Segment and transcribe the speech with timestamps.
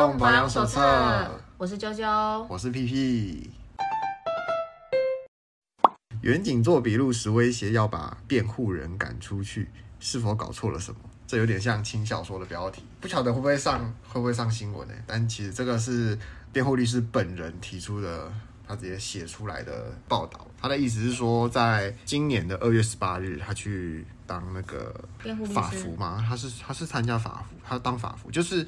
[0.00, 3.50] 动保养手册，我是啾啾，我是屁屁。
[6.22, 9.68] 远景做笔录时威胁要把辩护人赶出去，
[9.98, 11.00] 是否搞错了什么？
[11.26, 14.94] 这有点像轻小说的标题，不晓得会不会上，会不会上新闻呢？
[15.06, 16.18] 但其实这个是
[16.50, 18.32] 辩护律师本人提出的，
[18.66, 20.46] 他直接写出来的报道。
[20.58, 24.94] 他的意思是说，在今年的二月十八日，他去当那个
[25.52, 28.66] 法服嘛，他是他是参加法服，他当法服就是。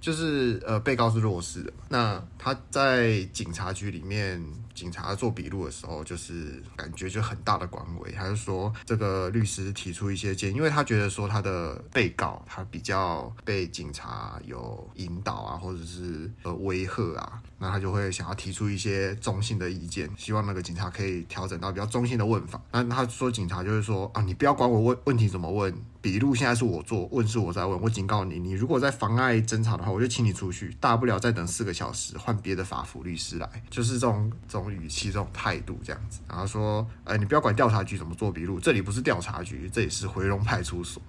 [0.00, 1.72] 就是呃，被告是弱势的。
[1.88, 4.42] 那他在警察局里面，
[4.74, 8.10] 警察做笔录的时候，就是感觉就很大的官威。
[8.12, 22.60] 他就说，这个律师提出一些建议，因为他觉得说他的被告他比较被警察有引导啊，或者是呃威吓啊，那他就会想要提出一些中性的意见，希望那个警察可以调整到比较中性的问法。
[22.72, 25.74] 那他说，警察就是说啊，你不要管我问问题怎么问。
[26.02, 27.78] 笔录现在是我做，问是我在问。
[27.80, 33.48] 我警告你，你如果再妨碍侦查的话，我就请你出去，大不了再等四个小时，换别的法服律师来。
[33.68, 36.20] 就是这种这种语气、这种态度这样子。
[36.26, 41.02] 然后说，呃，你不要管调查局怎么做笔录，这里不是调查局，这里是回龙派出所。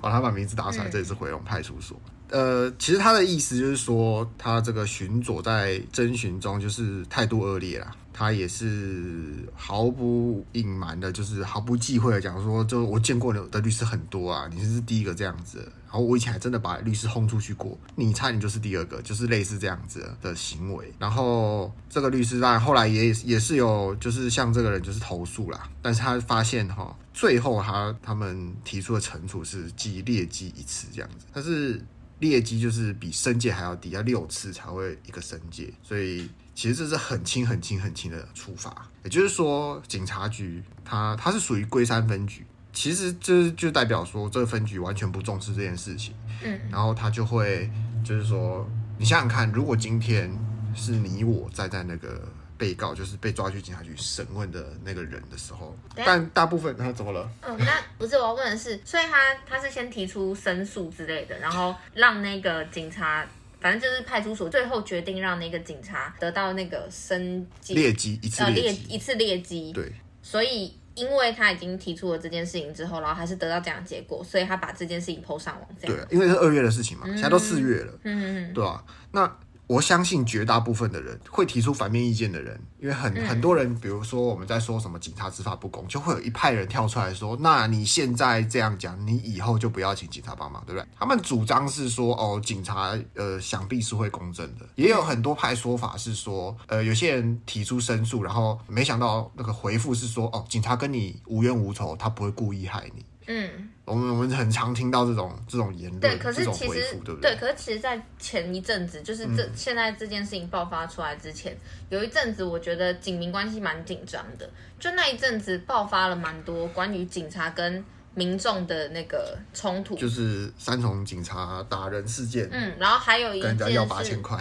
[0.00, 2.00] 哇，他把名字打出来，这里是回龙派出所。
[2.30, 7.90] 呃，其实他的意思就是说，他这个巡佐在侦询中就是态度恶劣啦。
[8.20, 15.60] 他也是毫不隐瞒的，就是毫不忌讳的讲说，就我见过的律师很多啊，你是第一个这样子。
[15.86, 20.92] 然后我以前还真的把律师轰出去过，你猜你就是第二个，就是类似这样子的行为。
[20.98, 31.82] 然后这个律师当然后来也也是有，就是向这个人就是投诉啦，但是他发现哈，最后他他们提出的惩处是记劣迹一次这样子，但是
[32.18, 36.28] 劣迹就是比申诫还要低，要六次才会一个申诫，所以。
[36.60, 46.12] 其实这是很轻、很轻、很轻的处罚，也就是说，警察局它它是属于龟山分局，其实这就代表说这个分局完全不重视这件事情，
[46.42, 47.70] 嗯，然后他就会
[48.04, 48.68] 就是说，
[48.98, 50.30] 你想想看，如果今天
[50.74, 57.26] 是你我站在那个被告，就是被抓去警察局审问的那个人的时候，但大部分他怎么了？
[57.40, 63.26] 嗯，那不是我要问的是，所以他他是先提出申诉之类的，然后让那个警察。
[63.60, 69.92] 反正就是派出所最后决定让那个警察得到那个升级劣迹一次劣一次劣迹，对。
[70.22, 75.68] 所以因为他已经提出了这件事情之后，然后还是得到这样的结果，所以他把这件事情 PO 上网。
[75.80, 75.96] 这样。
[75.96, 78.84] 对，因为是二月的事情嘛，现在都四月了，嗯嗯嗯，对吧？
[79.12, 79.38] 那。
[79.70, 107.30] 我相信绝大部分的人会提出反面意见的人，因为很很多人，比如说我们在说什么警察执法不公，就会有一派人跳出来说：“那你现在这样讲，你以后就不要请警察帮忙，对不对？”他们主张是说：“哦，警察呃想必是会公正的。”也有很多派说法是说：“呃，有些人提出申诉，然后没想到那个回复是说：‘哦，警察跟你无冤无仇，他不会故意害你。’”嗯，我们我们很常听到这种这种言论，对，可是其实对不对？
[107.30, 111.56] 对，可是其实，在前一阵子，就是这、嗯、现在这件事情爆发出来之前，
[111.90, 114.50] 有一阵子，我觉得警民关系蛮紧张的。
[114.80, 122.48] 就那一阵子，爆发了蛮多关于警察跟民众的那个冲突，就是三重警察打人事件。
[122.50, 124.36] 嗯，然后还有一跟人家 要八千块，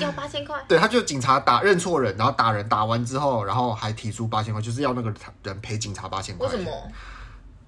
[0.00, 0.64] 要八千块。
[0.66, 5.12] 对，他就警察打认错人，然后打人打完之后，然后还提出八千块，就是要那个
[5.42, 6.46] 人赔警察八千块。
[6.46, 6.90] 为什么？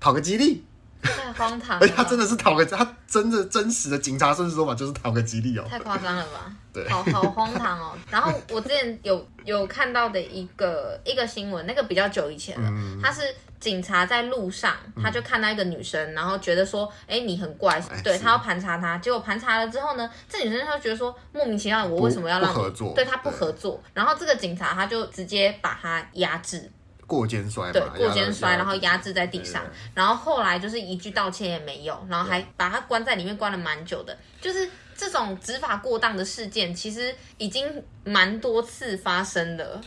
[0.07, 0.65] 讨个吉利，
[1.03, 1.79] 太荒唐了！
[1.81, 6.53] 而且他真的是讨个，他真的真实的警察甚至说法就是讨个吉利哦，太夸张了吧？
[6.73, 7.93] 对，好好荒唐哦。
[8.09, 13.23] 然后我之前有有看到的一个一个新闻，那个比较久以前了，嗯、他是
[13.59, 22.93] 警察在路上，他就看到一个女生，嗯、然后觉得说，哎，你很怪，哎、对他要盘查她，结果盘查了之后呢，这女生她就觉得说，莫名其妙，我为什么要让你合作？
[22.95, 26.71] 对他不合作，然后这个警察他就直接把他压制。
[27.07, 29.63] 过肩摔，对，过肩摔，然后压制在地上，
[29.95, 34.17] 然后后来就是一句道歉也没有，然后还把他关在里面关了蛮久的。
[34.41, 39.81] 就是这种执法过当的事件，其实已经蛮多次发生了。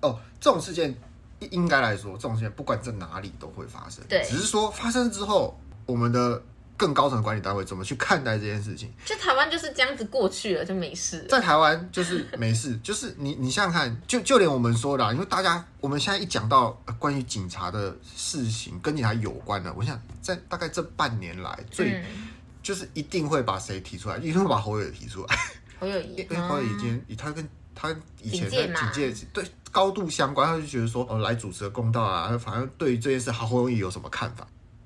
[0.00, 0.94] 哦，这种事件
[1.50, 6.42] 应该来说，这种事件不管在哪里都会发生，对，只是说发生之后，我们的。
[6.82, 8.90] 更高层的管理单位怎么去看待这件事情？
[9.04, 11.24] 就台湾就是这样子过去了，就没事。
[11.28, 22.28] 在台湾就是没事， 就是你你想想看，就就连我们说的，啊因为大家我们现在一讲到关于警察的事情，跟警察有关的，我想在大概这半年来，最、嗯、
[22.64, 25.38] 就是一定会把谁提出来，一定会把侯友宜提出来。
[25.78, 34.44] 侯友宜， 因为侯友宜已经他跟他以前的警戒对高度相关，他就觉得说，哦，来主持公道啊，反正对于这件事，侯友宜有什么看法？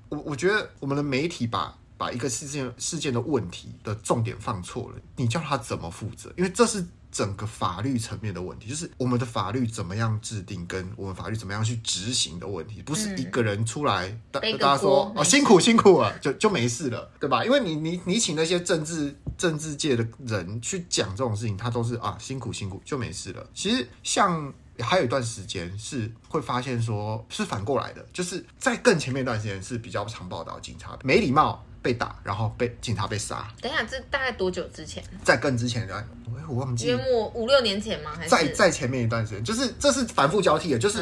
[0.09, 1.75] 我我觉得我们的媒体把。
[1.97, 6.31] 把一个事件事件的问题的重点放错了，你叫他怎么负责？
[6.37, 17.43] 因为这是整个法律层面的问题，就是我们的法律怎么样制定，跟我们法律怎么样去执行的问题，不是一个人出来，大、嗯、大家说哦辛苦辛苦了，就就没事了，对吧？
[17.43, 23.47] 因为你你你请那些政治政治界的人去讲这种事情，他都是啊辛苦辛苦就没事了。
[23.53, 31.63] 其实像还有一段时间是会发现说是反过来的，就是在更前面一段时间是比较常报道警察没礼貌。
[31.87, 33.47] 被打，然后被警察被杀。
[33.61, 35.01] 等一下，这大概多久之前？
[35.23, 36.05] 在更之前一段，
[36.49, 36.87] 我忘记。
[36.87, 38.11] 约莫五六年前吗？
[38.13, 39.41] 还是在在前面一段时间？
[39.41, 41.01] 就是这是反复交替的，就是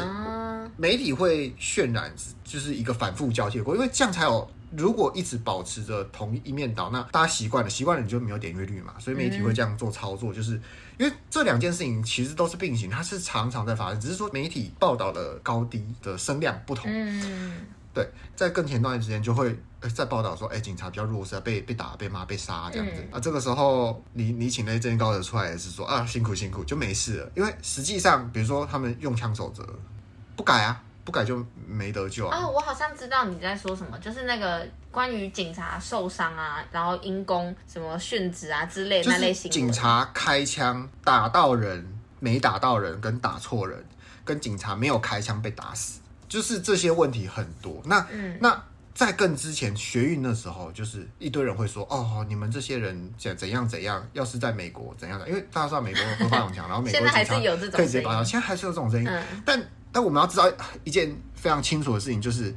[0.76, 4.48] 媒体会渲染，就是一个反复交替的过，因为这样才有。
[4.76, 8.94] 如果一直保持着同一面倒，那大家习惯了，习惯了你就没有点阅率嘛。
[8.98, 10.60] 所以媒体会这样做操作，就是
[10.98, 16.90] 因为这两件事情其实都是并行，它是常常在发生，只是说媒体报道的高低的声量不同。
[16.92, 17.52] 嗯。
[17.94, 19.56] 对，在更前段时间就会
[19.88, 23.20] 在报道说，哎，警察比较弱势，被被打、被骂、被杀这样子、嗯、啊。
[23.20, 27.30] 这个时候，你你请那些高手出来也是说啊，辛苦辛苦就没事了。
[27.34, 29.66] 因为实际上，比如说他们用枪守则
[30.34, 32.38] 不改啊，不改就没得救啊。
[32.38, 39.50] 哦，我好像知道你在说什么，就是那个关于警察受伤啊，然后因公什么殉职啊之类的那类型。
[39.50, 41.86] 警察开枪打到人，
[42.20, 43.84] 没打到人，跟打错人，
[44.24, 46.00] 跟警察没有开枪被打死。
[46.28, 48.60] 就是这些问题很多，那、嗯、那
[48.96, 57.38] 在更之前学运的时候，就是一堆人会说，哦，你们这些人怎怎样怎样，要是在美国怎样的，因为大家知道美国合法拥枪，然后美国警察
[57.76, 59.62] 可以直接拔刀，现在还是有这种声音，嗯、但
[59.92, 60.50] 但我们要知道
[60.82, 62.54] 一件非常清楚的事情，就是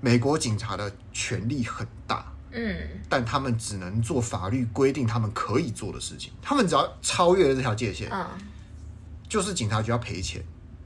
[0.00, 2.76] 美国警察的权力很大，嗯，
[3.08, 8.24] 但他们只能做法律规定他们可以做的事情，他们只要超越了这条界限，嗯，
[9.28, 10.40] 就是警察就要赔钱，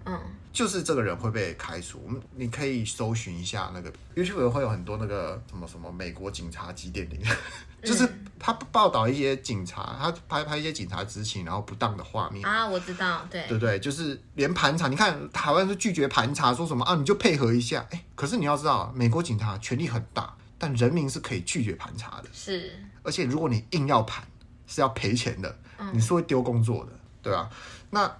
[0.06, 0.19] 嗯。
[0.56, 2.00] 就是这个人会被开除。
[2.03, 7.20] 我们你可以搜寻一下那个 YouTube 会有很多那个什么什么美国警察几点零，
[7.85, 8.08] 就是
[8.38, 22.73] 他报道一些警察，他拍拍一些警察执勤然后不当的画面啊，我知道，对对对，就是连盘查，你看台湾是拒绝盘查，说什么啊你就配合一下，哎，可是你要知道，美国警察权力很大，但人民是可以拒绝盘查的，是，
[23.03, 24.26] 而且如果你硬要盘，
[24.67, 25.58] 是要赔钱的，
[25.93, 27.50] 你是会丢工作的，对吧？
[27.91, 28.11] 那。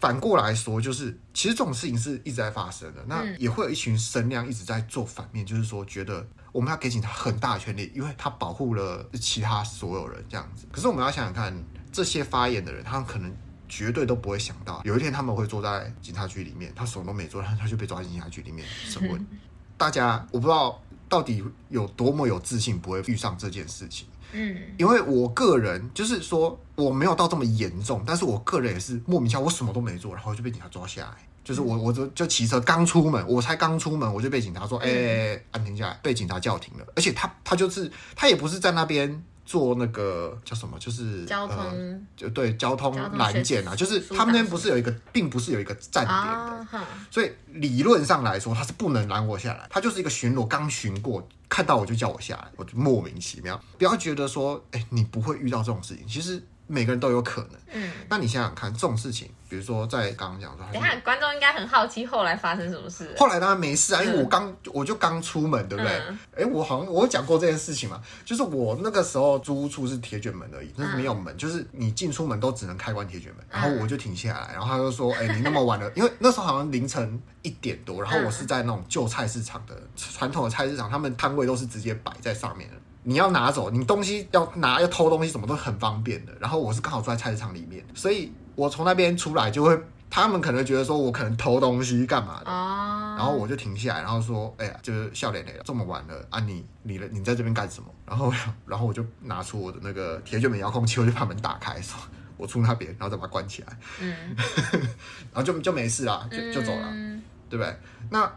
[0.00, 3.04] 反过来说，就是其实这种事情是一直在发生的。
[3.06, 10.66] 那也会有一群声量一直在做反面，就是说觉得我们要给警察很大的权利，因为他保护了其他所有人这样子。
[10.70, 11.54] 可是我们要想想看，
[11.92, 13.34] 这些发言的人，他们可能
[13.68, 19.26] 绝对都不会想到，有一天他们会坐在警察局里面，他什么都没做，他他就被抓进警察局里面审问。
[19.76, 24.06] 大家我不知道到底有多么有自信，不会遇上这件事情。
[24.34, 31.16] 嗯，因为我个人就是说我没有到这么严重，但是我个人也是莫名其妙，我什么都没做，然后就被警察抓下来。
[31.42, 36.86] 就是我，我就就骑车刚出门，我才刚出门，我就被警察说，哎、欸，安停下来，被警察叫停了。
[36.96, 39.22] 而且他他就是他也不是在那边。
[39.46, 56.42] 做那个叫什么，就是交通，呃、就对交通拦检啊，就是他们那边不是有一个，并不是有一个站点的，哦、所以理论上来说，他是不能拦我下来，他就是一个巡逻，刚巡过，看到我就叫我下来，我就莫名其妙，不要觉得说，哎、欸，你不会遇到这种事情，其实。
[56.66, 63.14] 每个人都有可能，嗯，那你想想看，这种事情，比如说在刚刚讲说，等下观众应该很好奇后来发生什么事。
[63.16, 65.92] 后来当然没事啊，因为我刚我就刚出门，对不对？
[65.92, 73.46] 哎、嗯，我好像我有讲过这件事情嘛，就是我那个时候租屋处是铁卷门而已，那是没有门，就是你进出门都只能开关铁卷门。
[73.48, 82.74] 然后我就停下来，然后他就说：“哎，你那么晚了， 因为那时候好像凌晨一点多，然后我是在那种旧菜市场的传统的菜市场，他们摊位都是直接摆在上面的。”
[83.06, 86.32] 你要拿走，你东西要拿要偷东西，什么都很方便的。
[86.40, 89.78] 然后我是刚好住在菜市场里面，所以我从那边出来就会，
[90.10, 97.88] 他们可能觉得说我可能偷东西干嘛的，然后我就停下来，然后说，哎呀，就是笑脸脸了，这么晚了啊你，你你你在这边干什么？
[98.06, 98.32] 然后
[98.66, 101.98] 然后我就拿出我的那个铁卷门遥控器，我就把门打开，说
[102.36, 104.36] 我出那边，然后再把它关起来，嗯，
[105.32, 107.76] 然后就就没事了，就就走了，嗯、对不对？
[108.10, 108.30] 那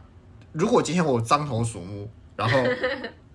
[0.52, 2.58] 如果今天我獐头鼠目，然后。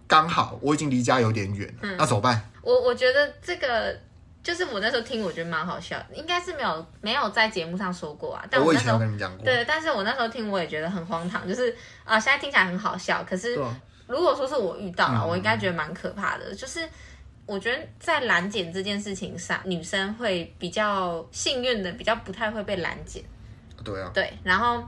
[0.08, 2.38] 刚好我已经离家有点远， 那、嗯、怎么办？
[2.60, 3.98] 我我觉得这个
[4.42, 8.44] 就是我那时候听，我觉得蛮好笑的，应该是没有没有在节目上说过啊。
[8.50, 9.44] 但我，我以前有跟你们讲过。
[9.44, 11.70] 对，但是我那时候听，我也觉得很荒唐，就是
[12.04, 13.54] 啊、呃，现在听起来很好笑，可是
[14.06, 16.50] 如果说是我遇到了，啊、我应该觉得蛮可怕的。
[16.50, 16.80] 嗯、就是
[17.46, 23.22] 我觉得在拦检这件事情上，女生会比较幸运的，比较不太会被拦检。
[23.84, 24.10] 对啊。
[24.12, 24.82] 对，然后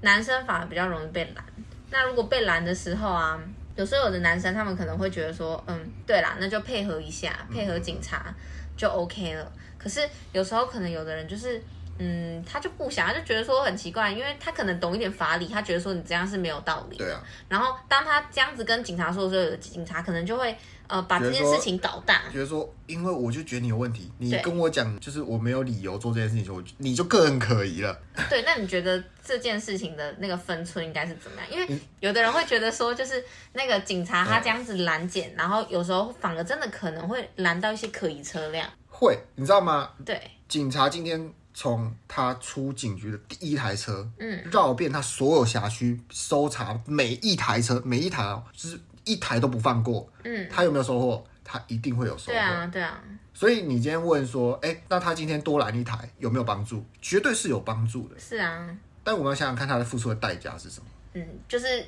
[0.00, 1.44] 男生反而比较容易被拦。
[1.90, 3.40] 那如果被拦的时候啊。
[3.76, 8.34] 有时候有的男生他们可能会觉得说，嗯，对啦，那就配合一下，配合警察
[8.80, 9.52] 就 OK 了。
[9.76, 11.62] 可是有时候可能有的人就是
[11.98, 17.04] 嗯，他就不想，他就觉得说很奇怪，因为他可能懂一点法理，他觉得说你这样是没有道理的。
[17.04, 17.22] 对啊。
[17.48, 20.56] 然后当他这样子跟警察说的时候，警察可能就会。
[20.90, 27.96] 呃，把这件事情搞大，觉得说，因为我就觉得你有问题，你跟我讲，就是我没有理由做这件事情，我你就更可疑了。
[28.28, 31.48] 对，那你觉得这件事情的那个分寸应该是怎么样？
[31.48, 38.68] 因为有的人会觉得说，就是那个警察他这样子拦检，嗯、然后有时候反而真的可能会拦到一些可疑车辆。
[38.88, 39.90] 会，你知道吗？
[40.04, 48.80] 对，警察今天从他出警局的第一台车，嗯，绕遍他所有辖区，搜查每一台车，每一台哦，就是。
[49.10, 51.26] 一台都不放过，嗯，他有没有收获？
[51.42, 52.32] 他一定会有收获。
[52.32, 53.02] 对啊，对啊。
[53.34, 56.84] 所以你今天问说，哎、欸，那他今天多拦一台有没有帮助？
[57.02, 58.16] 绝对是有帮助的。
[58.20, 58.68] 是啊。
[59.02, 60.86] 但我们要想想看，他的付出的代价是什么？
[61.14, 61.84] 嗯，就是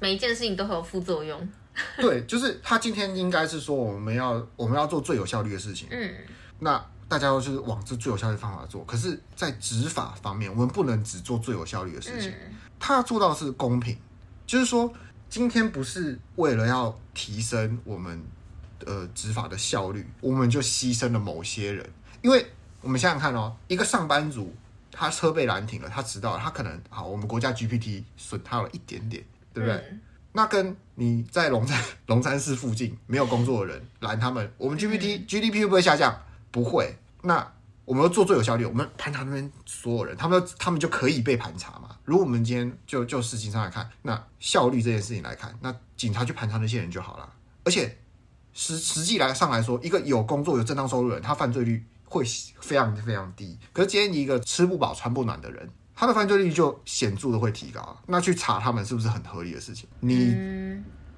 [0.00, 1.46] 每一件事情都会有副作用。
[2.00, 5.86] 对，就是他今天应该是说，我们要我们要做最有效率的事情。
[5.90, 6.10] 嗯。
[6.60, 12.30] 那大家都是往这最有效率的方法做，可是，在执法方面，我们不能只做最有效率的事情。
[12.30, 13.98] 嗯、他要做到是公平，
[14.46, 14.90] 就是说。
[15.34, 18.22] 今天不是为了要提升我们
[18.86, 21.84] 呃执法的效率，我们就牺牲了某些人。
[22.22, 22.46] 因为
[22.80, 24.54] 我们想想看哦，一个上班族
[24.92, 29.76] 他车被拦停了，他迟到了，他可能好，我们国家 GPT 损他了一点点，对不对？
[29.90, 30.00] 嗯、
[30.30, 36.16] 那跟你在龙山龙山寺附近没有工作的人拦他们，我们 GPT、嗯、GDP 会不会下降？
[36.52, 36.94] 不会。
[37.22, 37.52] 那
[37.84, 41.96] 我们要做最有效率，我们盘查那边所有人，他们就他们就可以被盘查嘛。
[42.04, 47.30] 如果我们今天就就事情上来看，那效率这件事情来看，那警察去盘查那些人就好了。
[47.62, 47.98] 而且
[48.54, 52.24] 实实际来上来说，一个有工作有正当收入的人，他犯罪率会
[52.60, 53.58] 非常非常低。
[53.72, 57.94] 可是今天一个吃不饱穿不暖的人，他的犯罪率就显著的会提高。
[58.06, 59.86] 那去查他们是不是很合理的事情？
[60.00, 60.34] 你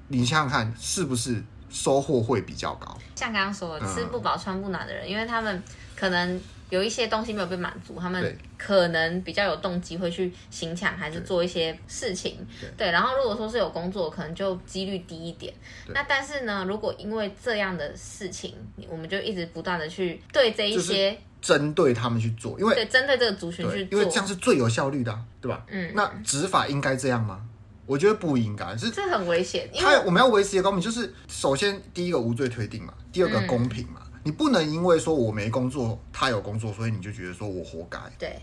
[0.09, 2.99] 你想想看，是不是收获会比较高？
[3.15, 5.63] 像刚刚说的，吃不饱穿不暖的人，因为他们
[5.95, 6.41] 可能。
[6.71, 12.37] 有一些东西没有被满足，他们可能比较有动机会去行抢，还是做一些事情。
[12.61, 15.55] 对，对，然后如果说是有工作，可能就几率低一点。
[15.89, 18.55] 那但是呢，如果因为这样的事情，
[18.89, 25.65] 我们就一直不断的去对这一些针对他们去做，因为对针对这个族群去做，因为这样是最有效率的啊，对吧？
[25.69, 25.93] 嗯。
[25.95, 27.43] 那执法应该这样吗？
[27.87, 29.69] 我觉得不应该，是这很危险。
[29.73, 34.01] 因为他我们要维持一个公平，就是首先第一个无罪推定嘛，第二个公平嘛。
[34.01, 38.37] 嗯你不能因为说我没工作，他有工作，所以你就觉得说我活该，对，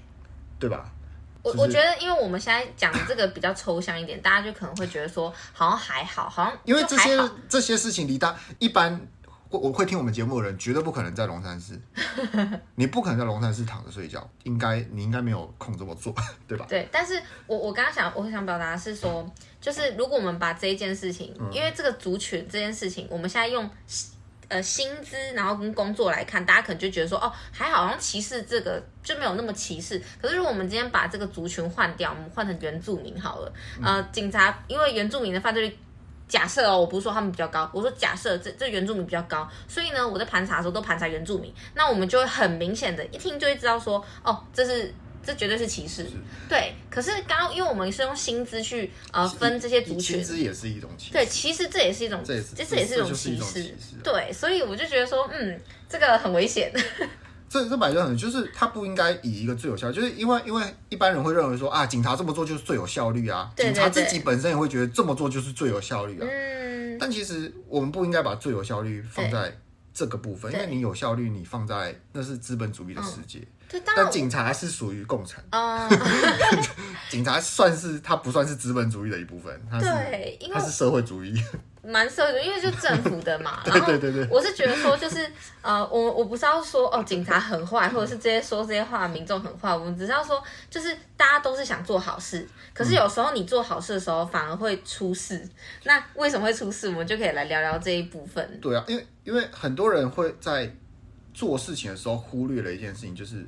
[0.58, 0.90] 对吧？
[1.42, 8.98] 我我觉得，因为我们现在讲的这个比较抽象一点，大家就可能会觉得说好像还好，好像因为这些这些事情离大一般，
[9.50, 11.78] 我我会听我们节目的人绝对不可能在龙山寺，
[12.76, 16.16] 你不可能在龙山寺躺着睡觉，应该你应该没有空这么做，
[16.48, 16.66] 对吧？
[16.70, 23.70] 对，但是我我刚刚想我想表达的是说，就是如果我们把这一件事情，因为这个族群这件事情，我们现在用。
[24.54, 30.00] 呃，薪资，然后跟工作来看，大家可能就觉得说，哦，还好，好像歧视这个就没有那么歧视。
[30.22, 33.52] 可是，如果我们今天把这个族群换掉，我们换成原住民好了。
[33.84, 35.76] 呃，警察因为原住民的犯罪率，
[36.28, 44.94] 假设哦，我不是说他们比较高，我说假设这这原住民比较高，所以呢，我在盘查的时候都盘查原住民，那我们就会很明显的，一听就会知道说，哦，这是。
[45.26, 46.06] 这绝对是歧视，
[46.50, 46.74] 对。
[46.90, 51.14] 可是刚刚，因为我们是用薪资去呃分这些族群，薪资也是一种歧视。
[51.14, 53.74] 对，其实这也是一种，这也是这也是一种歧视。
[54.04, 56.72] 对，所以我就觉得说，嗯，这个很危险。
[57.50, 66.28] 这这摆就很，就是他不应该以一个最有效，就是因为因为一般人会认为说啊，警察这么做就是最有效率啊，对对对，警察自己本身也会觉得这么做就是最有效率啊。
[66.28, 66.98] 嗯。
[67.00, 69.56] 但其实我们不应该把最有效率放在
[69.94, 73.40] 这个部分，因为你有效率，你放在那是资本主义的世界。
[73.40, 73.82] 嗯。
[73.96, 75.90] 但警察是属于共产，嗯，
[77.10, 79.88] 警察算是他不算是资本主义的一部分，他是
[80.54, 81.44] 他是社会主义，
[81.84, 83.62] 蛮社会主义，因为就政府的嘛。
[83.66, 85.30] 对对对对，我是觉得说，就是
[85.62, 95.48] 呃，我我不是要说哦，警察很坏，或者是这些说这些话民众很坏，我们只是要说，就是大家都是想做好事，可是有时候你做好事的时候反而会出事。
[95.84, 96.88] 那为什么会出事？
[96.90, 98.60] 我们就可以来聊聊这一部分。
[98.62, 100.74] 对啊，因为因为很多人会在。
[101.36, 103.44] 做事情的时候忽略了一件事情，就是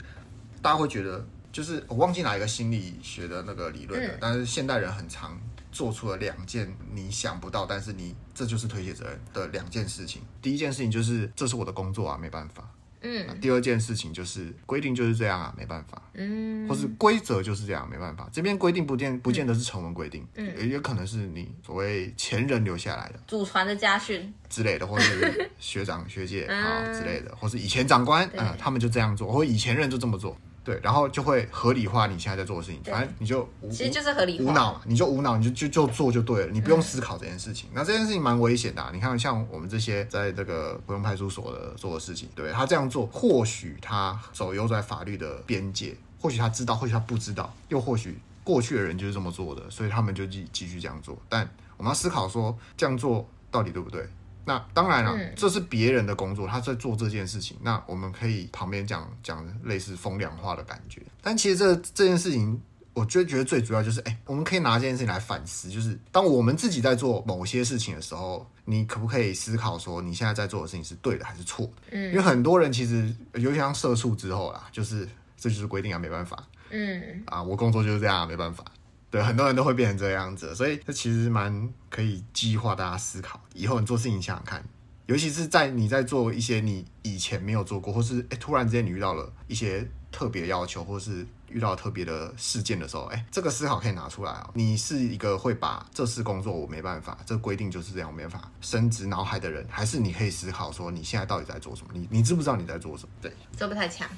[0.60, 5.40] 大家会觉得，就是我忘记哪一个心理学的那个理论了，嗯、但是现代人很常
[5.76, 10.22] 做出了两件你想不到，但是你这就是推卸责任的两件事情。
[10.42, 12.66] 第一件事情就是这是我的工作啊，没办法。
[13.02, 16.02] 嗯，第二件事情就是规定就是这样啊，没办法。
[16.14, 18.30] 嗯，或是规则就是这样，没办法。
[18.32, 30.36] 这边规定不见不见得是成文规定，嗯，也有可能是你所谓前人留下来的祖传的家训之类的，或是学长学姐 啊之类的，或是以前长官啊、呃，他们就这样做，或以前人就这么做。
[30.66, 37.70] 对，然后就会合理化你现在在做的事情，反正你就无其实就是合理化，无脑嘛，你就无脑，你就就就做就对了，你不用思考这件事情。
[37.70, 51.16] 嗯、那这件事情蛮危险的、啊，你看像我们这些在这个不用派出所的做的事情，对他这样做，或许他走游在法律的边界，或许他知道，或许他不知道，又或许过去的人就是这么做的，所以他们就继继续这样做。
[51.30, 54.08] 但我们要思考说，这样做到底对不对？
[54.46, 57.58] 那当然了，嗯、这是别人的工作，他在做这件事情。
[57.62, 61.02] 那我们可以旁边讲讲类似风凉话的感觉。
[61.22, 62.62] 但其实这这件事情，
[62.94, 71.72] 我就觉得最主要就是，哎，我们可以拿这件事情来反思，就是当我们自己在做某些事情的时候，你可不可以思考说，你现在在做的事情是对的还是错的？
[71.92, 76.42] 嗯，因为很多人其实，尤其像社畜之后啦，就是这就是规定啊，没办法。
[76.70, 78.64] 嗯，啊，我工作就是这样，没办法。
[79.10, 83.40] 对，很多人都会变成这样子，所以这其实蛮可以激化大家思考。
[83.54, 84.64] 以后你做事情想想看，
[85.06, 91.28] 尤其是在你在做一些你以前没有做过，或是诶突然之间你遇到了一些特别要求，或是。
[91.48, 94.50] 遇到特别的事件的时候，哎、欸，这个思考可以拿出来哦。
[94.56, 101.92] 你是一个会把这次工作我没办法，这个规定就是这样，我没办法深植脑海的人，还是你可以思考说你现在到底在做什么？
[101.94, 103.10] 你你知不知道你在做什么？
[103.22, 104.10] 对，做不太强。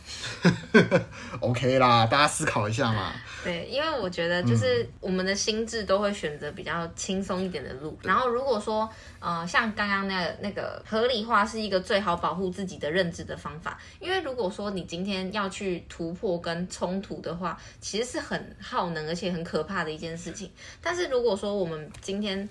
[1.41, 3.11] OK 啦，大家思考一下嘛。
[3.43, 7.99] 对，因为我觉得就是我们的心智都会选择比较轻松一点的路。
[8.03, 8.89] 然后如果说
[9.19, 20.51] 呃，像刚刚那个那个合理化是一个最好保护自己的认知的方法，因为如果说你今天要去突破跟冲突的话，其实是很耗能而且很可怕的一件事情。
[20.81, 22.47] 但是如果说我们今天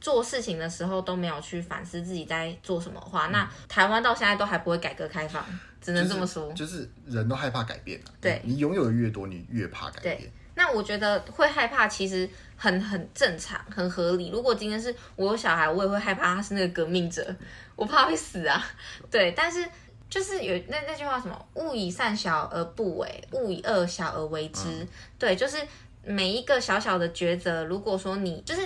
[0.00, 5.44] 做事情的时候都没有去反思自己在做什么的话，嗯、那台湾到现在都还不会改革开放，
[5.80, 6.52] 只能这么说。
[6.52, 10.30] 就是、就是、人都害怕改变、啊、对，你拥有的越多，你越怕改变。
[10.54, 14.30] 那我觉得会害怕其实很很正常，很合理。
[14.30, 17.34] 如果今天是我有小孩，我也会害怕他是那个革命者，
[17.74, 18.64] 我怕会死啊。
[19.10, 19.66] 对，但是。
[20.08, 24.86] 就是有那那句话什么“勿以善小而不为，勿以恶小而为之”。
[25.18, 25.58] 对，就是
[26.04, 28.60] 每一个小小的抉择，如果说你就是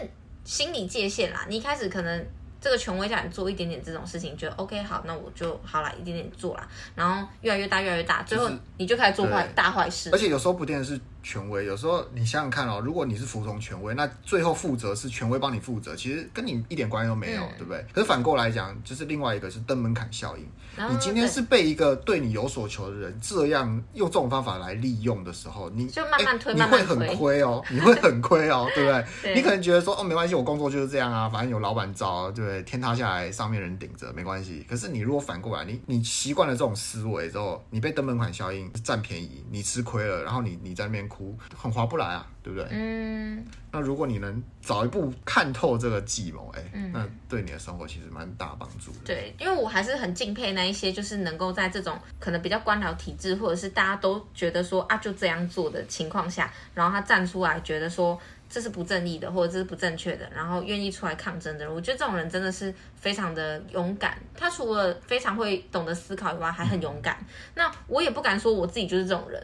[0.44, 2.26] 心理界限啦，你一开始可能
[2.60, 10.10] 这个权威叫你做一点点这种事情，觉得 OK 好，那我就好了，一点点做啦，然后越来越大，越来越大，最后你就开始做坏大坏事。
[10.12, 11.00] 而且有时候不一定是。
[11.22, 17.84] 权威有时候你想想看哦，如果你是服从权威，那最后负责是权威帮你负责，其实跟你一点关系都没有，嗯、对不对？
[17.92, 20.46] 可是反过来讲，就是另外一个是登门槛效应。
[20.88, 29.04] 你今天是被一个对你有所求的人这样用这种方法来利用的时候，你就慢慢推，你会很亏哦，你会很亏哦， 对不对？
[29.22, 32.62] 对，你可能觉得说哦，没关系，我工作就是这样啊，反正有老板罩，对不对？
[32.62, 34.64] 天塌下来上面人顶着，没关系。
[34.68, 42.66] 可是你如果反过来，你你习惯了这种思维之后，你被登门槛效应占便宜，你吃亏了，然后你你在那边哭，很划不来啊，对不对？
[42.70, 43.44] 嗯。
[43.72, 48.98] 那如果你能早一步看透这个计谋，哎、欸，嗯、那对你的生活其实蛮大帮助的。
[49.04, 58.18] 对，因为我还是很敬佩那一些，就是能够在这种可能比较官僚体制，或者是大家都觉得说啊就这样做的情况下，然后他站出来觉得说
[58.48, 64.18] 这是不正义的，或者这是不正确的，然后愿意出来抗争的人，我觉得这种人真的是非常的勇敢。
[64.36, 67.16] 他除了非常会懂得思考以外，还很勇敢。
[67.20, 69.40] 嗯、那我也不敢说我自己就是这种人。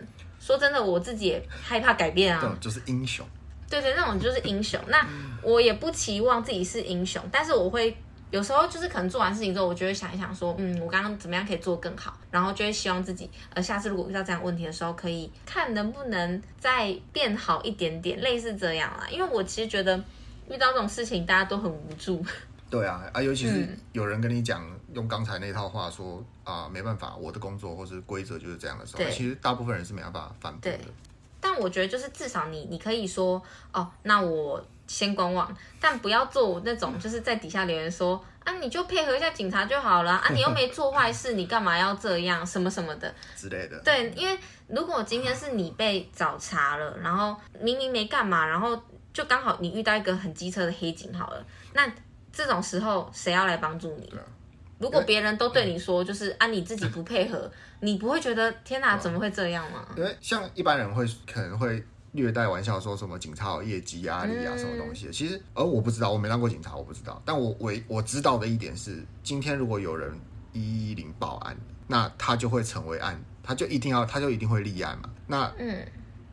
[0.46, 2.40] 说真的，我自己也害怕改变啊。
[2.40, 3.26] 这种就是英雄。
[3.68, 4.80] 对对，那种就是英雄。
[4.86, 5.04] 那
[5.42, 7.96] 我也不期望自己是英雄，但是我会
[8.30, 19.08] 有时候就是可能做完事情之后，我就会想一想说，嗯，我刚刚怎么样可以做更好，然后就会希望自己，呃，下次如果遇到这样问题的时候，可以看能不能再变好一点点，类似这样啦。
[19.10, 19.96] 因为我其实觉得
[20.48, 22.24] 遇到这种事情，大家都很无助。
[22.70, 30.78] 对啊，啊，尤其是有人跟你讲、嗯、用刚才那套话说啊，没办法，我的工作或是规则就是这样的时候，其实大部分人是没办法反驳的。
[31.40, 33.40] 但我觉得就是至少你你可以说
[33.72, 43.78] 哦，那我先观望，但不要做那种就是在底下留言说啊，你就配合一下警察就好了啊， 你又没做坏事，你干嘛要这样什么什么的之类的。
[43.80, 48.80] 对，因为如果今天是你被找茬了，然后明明没干嘛，然后
[49.12, 51.44] 就刚好你遇到一个很机车的黑警好了，
[51.74, 51.90] 那。
[52.32, 54.12] 这种时候谁要来帮助你？
[54.76, 59.88] 啊、如果别人都对你说，就是啊，你自己不配合，你不会觉得天哪，怎么会这样吗？
[59.96, 65.06] 因为像一般人会可能会略带玩笑说什么警察有业绩压力啊，什么东西。
[65.06, 67.20] 嗯、其实，而我不知道，我没当过警察，我不知道。
[67.24, 70.12] 但我我我知道的一点是，今天如果有人
[70.52, 75.08] 一一零报案，那他就会成为案，他就一定要，他就一定会立案嘛。
[75.26, 75.86] 那嗯，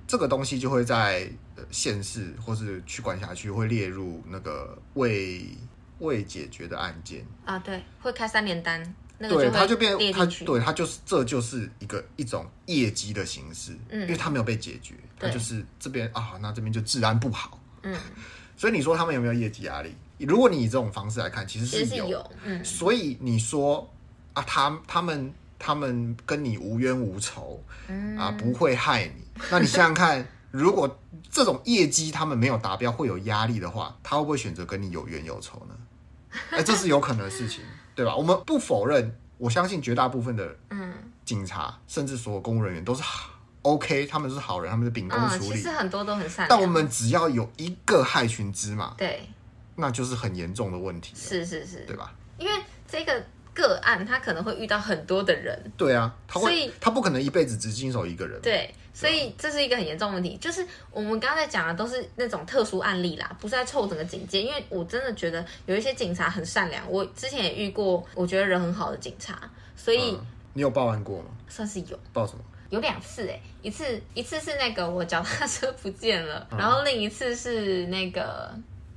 [0.05, 1.29] 这个东西就会在
[1.71, 5.47] 县市或是去管辖区会列入那个为。
[6.03, 7.25] 未解决的案件。
[7.45, 8.81] 啊，对，会开三联单，
[9.17, 17.97] 那个、对，他就变他，对，他就是这就是一个一种业绩的形式，嗯，因为他没有被解决，他就是这边啊，那这边就治安不好，嗯，
[18.55, 19.95] 所以你说他们有没有业绩压力？
[20.19, 23.89] 如果你以这种方式来看，其实是有，是有嗯，所以你说
[24.33, 28.17] 啊，他他们他们跟你无冤无仇，嗯。
[28.17, 30.25] 啊，不会害你，那你想想看。
[30.53, 30.99] 如果
[31.31, 35.75] 这种业绩他们没有达标，会有压力的话，他会不会选择跟你有冤有仇呢？
[36.51, 37.63] 哎，这是有可能的事情，
[37.95, 38.15] 对吧？
[38.15, 40.55] 我们不否认，我相信绝大部分的
[41.25, 43.01] 警察，嗯、甚至所有公务人员都是
[43.61, 45.49] OK，他们是好人，他们是秉公处理。
[45.49, 46.49] 嗯，其实很多都很善良。
[46.49, 49.27] 但我们只要有一个害群之马，对，
[49.75, 51.13] 那就是很严重的问题。
[51.15, 52.13] 是是是，对吧？
[52.37, 52.51] 因为
[52.87, 53.23] 这个。
[53.53, 60.35] 个案他可能会遇到很多的人，对啊，他会，所以他不可能一辈子只经手一个人，对，所以这是一个很严重的问题。
[60.37, 64.41] 就是我们刚才讲的都是那种特殊案例啦，不是在凑整个警戒。
[64.41, 69.39] 因为我真的觉得有一些警察很善良，我之前也遇过，我觉得人很好的警察。
[69.75, 71.25] 所以、嗯、你有报案过吗？
[71.47, 71.99] 算是有。
[72.11, 72.43] 报什么？
[72.71, 78.51] 有两次哎，一次一次是那个我脚踏车不见了，嗯、然后另一次是那个。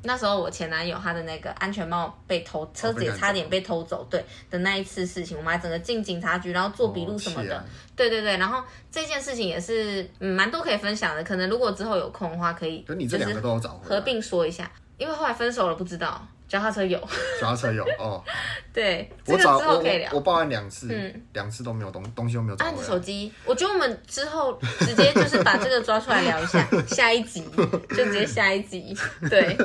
[0.07, 7.65] 那时候我前男友他的那个安全帽被偷，车子也差点被偷走，对的那一次事情，我们还整个进警察局，然后做笔录什么的，
[7.95, 13.35] 对对对，然后这件事情也是嗯蛮多可以分享的，可能如果之后有空的话，可以就是
[13.83, 16.27] 合并说一下，因为后来分手了，不知道。
[16.49, 16.99] 脚踏车有，
[17.41, 18.23] 脚踏车有哦。
[18.73, 20.11] 对，我找这个之后可以聊。
[20.13, 22.77] 我报案两次，嗯，两次都没有东东西都没有找回来。
[22.77, 27.45] 按手机，我觉得我们之后直接就是把这个抓出来聊一下， 下一集
[27.91, 28.97] 就直接下一集。
[29.29, 29.57] 对，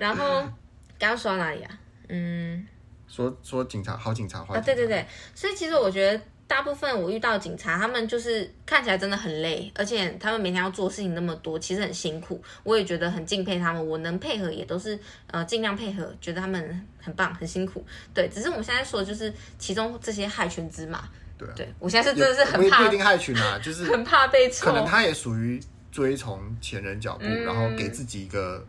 [0.00, 0.40] 然后
[0.98, 1.70] 刚刚说到哪里啊？
[2.08, 2.66] 嗯，
[3.08, 4.56] 说说警察，好警察，坏。
[4.56, 6.20] 啊，对对对，所以其实我觉得。
[6.50, 12.42] 大部分我遇到警察，他们就是看起来真的很累，而且他们每天要做事情那么多，其实很辛苦。
[12.64, 17.86] 我也觉得很敬佩他们，我能配合也都是呃尽量配合，觉得他们很棒，很辛苦。
[18.12, 21.08] 对，只是我们现在说的就是其中这些害群之马。
[21.38, 24.50] 对，啊、对我现在是真的是很怕，不一定害群啊，就是很怕被。
[24.50, 28.66] 可能他也属于追从前人脚步，嗯、然后给自己一个。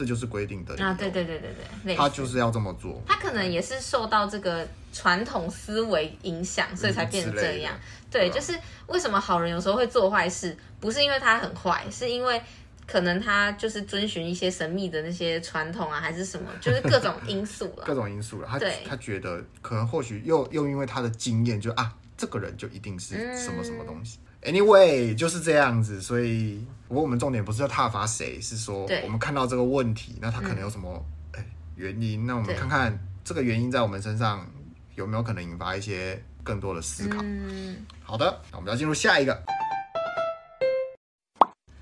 [0.00, 0.94] 这就是规定的啊！
[0.94, 1.50] 对对对对
[1.84, 2.98] 对，他就是要这么做。
[3.06, 7.78] 他可能也是受到这个传统思维影响，所以才变成这样。
[8.10, 12.40] 对，就是为什么好人有时候会做坏事，不是因为他很坏，是因为
[12.86, 17.84] 可能他就是遵循一些神秘的那些传统啊，还是什么，就是各种因素了。
[17.84, 18.58] 各种因素了，他
[18.88, 24.18] 他觉得可能或许又又因为他的经验，就啊，这个人就一定是什么什么东西。
[24.42, 31.44] Anyway，就是这样子，所以不过我们重点不是要挞伐谁，是说我们看到这个问题，那他可能有什么、嗯、
[31.76, 32.26] 原因？
[32.26, 34.50] 那我们看看这个原因在我们身上
[34.94, 37.20] 有没有可能引发一些更多的思考。
[37.22, 39.42] 嗯、好的，那我们要进入下一个。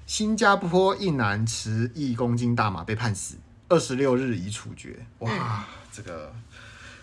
[0.07, 3.37] 新加坡一男持一公斤大麻被判死，
[3.68, 4.99] 二十六日已处决。
[5.21, 6.33] 哇，嗯、这个。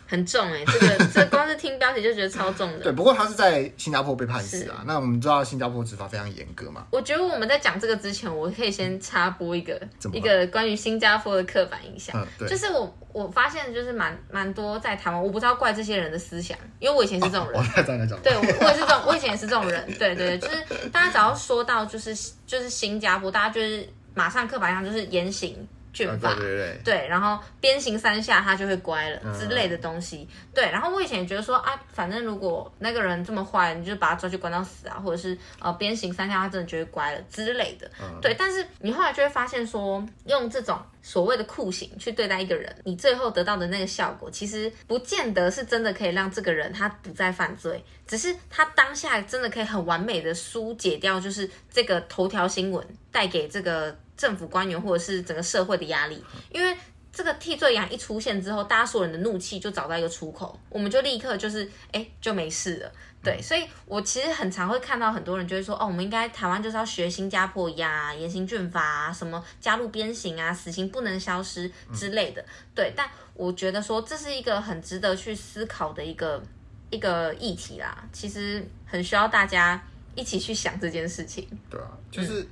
[0.08, 2.80] 很重哎、欸，这个 这个、光是听标题就觉得超重的。
[2.80, 4.84] 对，不过他是在新加坡被判死啊。
[4.86, 6.86] 那我们知道新加坡执法非常严格嘛。
[6.91, 9.82] 我觉得我们在讲这个之前，我可以先插播一个
[10.13, 12.15] 一个关于新加坡的刻板印象。
[12.20, 12.48] 嗯，对。
[12.48, 17.60] 就是我我发现就是蛮蛮多在台湾，我不知道怪这些人的思想，因为我以前是这种人。
[17.60, 18.20] 哦、我在讲。
[18.22, 19.86] 对，我我也是这种，我以前也是这种人。
[19.98, 22.15] 对对对，就是大家只要说到就是
[22.46, 25.68] 就是新加坡，大家就是马上刻板印象就是严刑。
[25.95, 30.27] 卷发，对，对，对，对，然后鞭刑三下，他就会乖了之类的东西。
[30.29, 37.89] 嗯、对，然后我以前也觉得说啊，反正如果那个人这么坏，你就把他抓去关到死啊，或者是呃鞭刑三下，他真的就会乖了之类的。
[38.01, 53.97] 嗯、对，但是你后来就会发现说，用这种所谓的酷刑去对待一个人，你最后得到的那个效果，其实不见得是真的可以让这个人他不再犯罪，只是他当下真的可以很完美的疏解掉，就是这个头条新闻带给这个。
[54.17, 56.78] 政府官员或者是整个社会的压力，因为
[57.12, 62.91] 这个替罪羊一出现之后，大家所有人的怒气就找到一个出口，我们就立刻就是哎就没事了。
[63.23, 72.45] 对，所以我其实很常会看到很多人就会说，哦，我们应该台湾就是要学新加坡一样啊，严刑峻法啊，什么加入鞭刑啊，死刑不能消失之类的。
[72.75, 76.43] 对，但我觉得说这是一个很值得去思考的一个
[76.91, 79.82] 一个议题啦，其实很需要大家
[80.13, 81.47] 一起去想这件事情。
[81.69, 82.41] 对啊，就是。
[82.41, 82.47] 嗯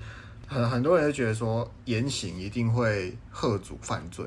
[0.47, 4.25] 很很多人就觉得说严刑一定会吓阻犯罪，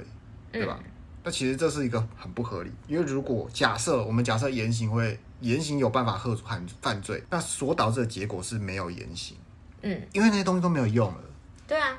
[0.50, 0.78] 对吧？
[1.22, 9.36] 那、嗯、其实这是一个很不合理，因为如果假设我们假设严刑会严刑有办法吓阻犯犯罪，那所导致的结果是没有严刑，
[9.82, 11.20] 嗯，因为那些东西都没有用了，
[11.66, 11.96] 对啊。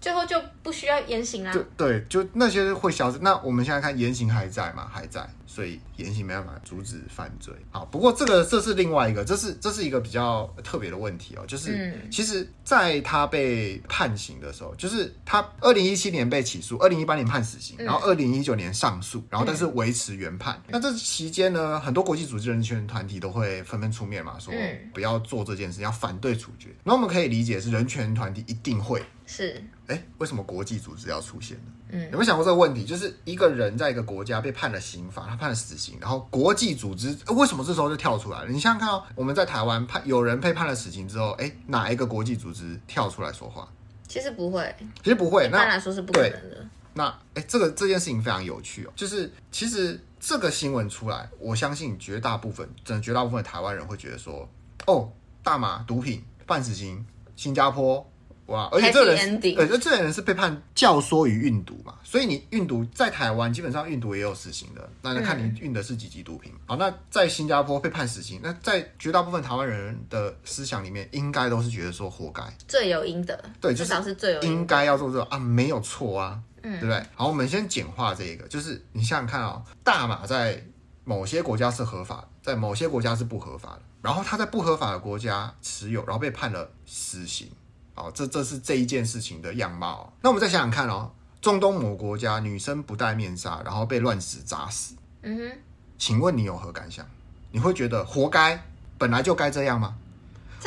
[0.00, 1.50] 最后就不需要严刑了。
[1.50, 3.18] 对对，就那些会消失。
[3.22, 4.86] 那我们现在看严刑还在吗？
[4.92, 7.54] 还在，所以严刑没办法阻止犯罪。
[7.70, 11.44] 好，不过这个这是另外一个，这是这是一个比较特别的问题哦。
[11.46, 20.60] 就是、嗯、其实在他被判刑的时候，就是他二零一七年被起诉，二零一八年判死刑，然后二零一九年上诉，然后但是维持原判。
[20.66, 24.52] 嗯、那这期间呢，很多国际组织人权团体都会纷纷出面嘛，说
[24.92, 26.74] 不要做这件事，要反对处决。
[26.82, 29.00] 那我们可以理解是人权团体一定会。
[29.26, 31.72] 是，哎，为什么国际组织要出现呢？
[31.96, 32.84] 嗯，有没有想过这个问题？
[32.84, 38.48] 就是一个人在一个国家被判了刑罚，他判了死刑，然后国际组织为什么这时候就跳出来了？
[38.48, 43.68] 你想想看哦，我们在台湾判有人被判了死刑之后，哎，哪一个国际组织跳出来说话？
[44.08, 45.46] 其实不会，其实不会。
[45.46, 46.66] 一般来说是不可能的。
[46.94, 54.48] 那哎，这个这件事情非常有趣哦，就是其实这个新闻出来，我相信绝大部分，真的绝大部分的台湾人会觉得说，
[54.86, 55.08] 哦，
[55.42, 56.24] 大麻毒品。
[56.46, 57.02] 判死刑，
[57.36, 58.06] 新加坡。
[58.46, 58.68] 哇！
[58.70, 66.52] 而且这个人，呃，这这个人是被判教唆与运毒嘛，所以你运毒在台湾基本上运毒也有死刑的，那就看你运的是几级毒品。
[66.66, 73.42] 好，那在新加坡被判死刑，那在绝大部分台湾人的思想里面，应该都是觉得说活该，罪有应得。
[73.60, 77.02] 对，至少是罪有应该要做这个啊，没有错啊，嗯，对不对？
[77.14, 80.62] 好，我们先简化这个，就是你想想看啊，大麻在
[81.04, 87.48] 某些国家是合法，在某些国家是不合法的，然后他在不合法的国家持有，然后被判了死刑。
[87.94, 90.12] 好，这这是这一件事情的样貌。
[90.20, 94.96] 那我们再想想看哦，中东某国家女生不戴面纱，然后被乱石砸死。
[95.22, 95.58] 嗯哼，
[95.96, 97.06] 请问你有何感想？
[97.52, 98.60] 你会觉得活该？
[98.98, 99.94] 本来就该这样吗？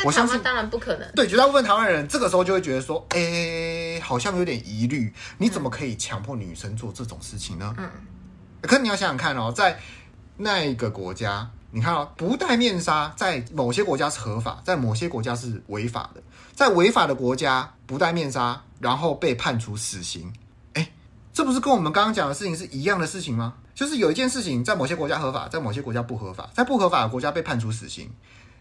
[0.06, 1.12] 我相信当然不可能。
[1.16, 5.13] 对，绝大部分台湾人这个时候就会觉得说，哎，好像有点疑虑。
[5.38, 7.74] 你怎么可以强迫女生做这种事情呢？
[7.78, 7.90] 嗯，
[8.62, 9.80] 可你要想想看哦，在
[10.38, 11.50] 那一个国家。
[11.72, 16.24] 你看哦，不戴面纱，在某些国家是合法，在某些国家是违法的。
[16.58, 20.34] 在违法的国家不戴面纱，然后被判处死刑，
[20.74, 20.91] 哎，
[21.32, 23.54] 这不是跟我们刚刚讲的事情是一样的事情吗？
[23.76, 28.12] 就是有一件事情在某些国家合法，在某些国家不合法，在不合法的国家被判处死刑，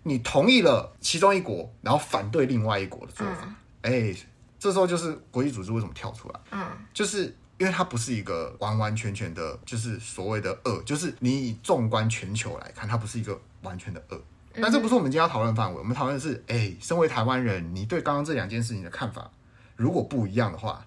[0.03, 3.49] 你同意了其中一国，然后反对另外一国的做法，
[3.81, 4.15] 哎，
[4.59, 6.41] 这时候就是国际组织为什么跳出来？
[6.51, 7.35] 嗯，就是。
[7.59, 14.23] 因为它不是一个完完全全的，就是所谓的恶，就是你以纵观全球来看，它不是一个完全的恶。
[14.61, 19.31] 但这不是我们今天要讨论范围，我们讨论的是，哎，身为台湾人，你对刚刚这两件事情的看法，
[19.77, 20.87] 如果不一样的话，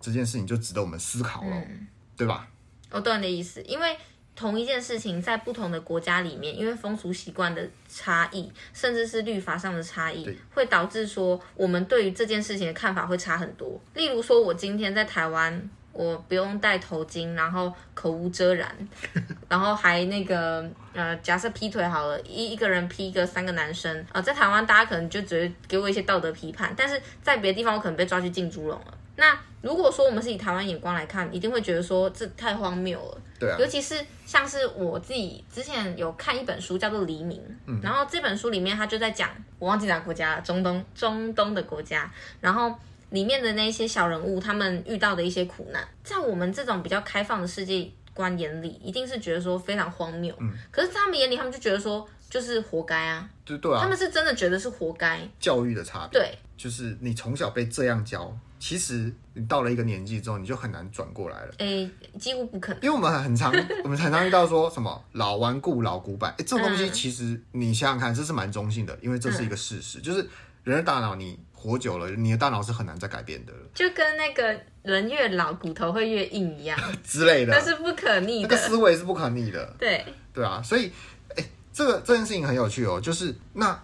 [0.00, 2.48] 这件事情就值得我们思考了，嗯、对吧？
[2.90, 3.96] 我懂你的意思，因为
[4.36, 13.80] 同一件事情在不同的国家里面，因为风俗习惯的差异，甚至是律法上的差异，会导致说我们对于这件事情的看法会差很多。
[13.94, 15.70] 例如说，我今天在台湾。
[15.98, 18.72] 我不用戴头巾，然后口无遮拦，
[19.50, 28.94] 然后还那个呃，假设劈腿好了，一一个人劈一个三个男生啊、呃，在台湾大家可能就只会给我一些道德批判，但是在别的地方我可能被抓去进猪笼了。
[29.16, 33.20] 那如果说我们是以台湾眼光来看，一定会觉得说这太荒谬了。
[33.40, 33.56] 对啊。
[33.58, 42.08] 尤其是像是我自己之前有看一本书叫做《黎明》，嗯，然后这本书里面他就在讲，我忘记哪个国家了，中东中东的国家，
[42.40, 42.72] 然后。
[43.10, 50.34] 里面的那些小人物，他们遇到的一些苦难，在我们这种比较开放的世界观眼里，一定是觉得说非常荒谬。
[50.40, 53.28] 嗯，可是在他们眼里，他们就觉得说就是活该啊。
[53.44, 55.20] 对对啊，他们是真的觉得是活该。
[55.40, 61.54] 教育的差别，对，就是你从小被这样教，其实你到了一个年纪之后，你就很难转过来了。
[61.58, 63.50] 哎，几乎不可能，因为我们很常，
[63.84, 70.28] 我们很常遇到说什么老顽固老古板，哎，这种东西其实你想想看，这是蛮中性的，因为这是一个事实，嗯、就是
[70.64, 71.38] 人的大脑你。
[71.60, 79.74] 活久了，你的大脑是很难再改变的了，就跟那个人越老骨头会越硬一样 之类的，那是不可逆的，那个思维是不可逆的。
[79.76, 80.92] 对对啊，所以，
[81.36, 83.00] 哎，这个这件事情很有趣哦。
[83.00, 83.76] 就是那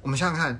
[0.00, 0.58] 我们想想看，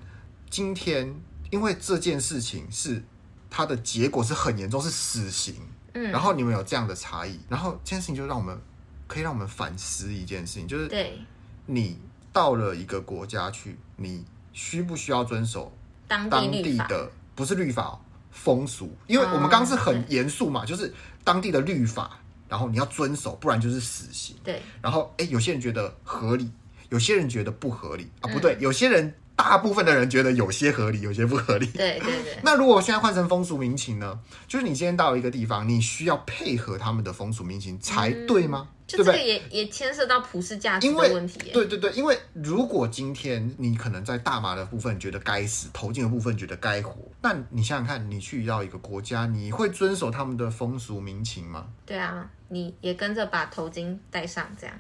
[0.51, 1.15] 今天
[1.51, 3.03] 因为这件事情是
[3.49, 5.55] 它的结果是很严重，是死刑。
[5.95, 8.61] 嗯，然后你们有这样的差异，然后这件事情就让我们
[9.09, 11.19] 可以让我们反思一件事情，就是对
[11.65, 11.99] 你
[12.35, 15.73] 到了一个国家去，你需不需要遵守？
[16.11, 17.99] 当地的不是律法，
[18.31, 20.93] 风俗，因为我们刚刚是很严肃嘛，就是
[21.23, 22.19] 当地的律法，
[22.49, 24.35] 然后你要遵守，不然就是死刑。
[24.43, 26.51] 对，然后哎，有些人觉得合理，
[26.89, 28.11] 有些人觉得不合理。
[28.21, 29.15] 啊，不对，有些人。
[29.41, 31.67] 大部分的人觉得有些合理，有些不合理。
[31.69, 32.39] 对对对。
[32.45, 34.21] 那如果现在换成风俗民情呢？
[34.47, 38.69] 就是你今天到一个地方，你需要配合他们的风俗民情才对吗？
[38.69, 41.51] 嗯、就这个也也牵涉到普世价值的问题。
[41.53, 51.67] 对对对，因为如果今天你可能在大麻的部分觉得该死，头巾的部分觉得该活，那你想想看，你去到一个国家，你会遵守他们的风俗民情吗？
[51.87, 54.77] 对啊，你也跟着把头巾戴上，这样。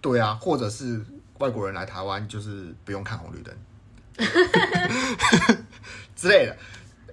[0.00, 1.00] 对啊，或者是
[1.38, 3.54] 外国人来台湾，就是不用看红绿灯。
[6.14, 6.56] 之类的，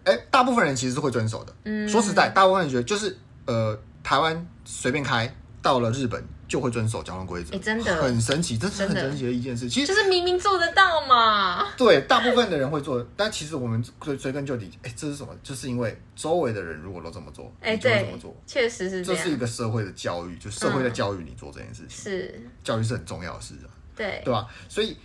[0.03, 1.53] 哎、欸，大部分人其实是会遵守的。
[1.63, 7.57] 嗯，说实在，大部分人觉得就是，呃，台湾随便开，到了日本就会遵守交通规则。
[7.57, 9.67] 真的，很神奇，这是很神奇的一件事。
[9.67, 11.67] 其实就是明明做得到嘛。
[11.75, 15.35] 对，大部分的人会做，但其实我们追追根究底，哎、欸，这是什么？
[15.41, 21.87] 就是因为周围的人如果都这么做，哎、欸，就会这么做，确实是这是一个社会的教育，就社会在教育你做这件事情。
[21.87, 23.69] 嗯、是，教育是很重要的事啊。
[23.95, 24.47] 对，对吧？
[24.67, 24.95] 所以。